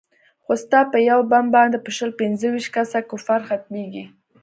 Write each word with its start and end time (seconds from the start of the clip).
خو 0.43 0.51
ستا 0.63 0.79
په 0.91 0.97
يو 1.09 1.19
بم 1.31 1.45
باندې 1.55 1.77
به 1.83 1.91
شل 1.97 2.11
پينځه 2.19 2.47
ويشت 2.51 2.69
کسه 2.75 2.99
کفار 3.11 3.41
ختميګي. 3.49 4.05